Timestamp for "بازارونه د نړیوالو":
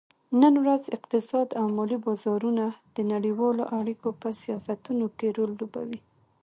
2.05-3.63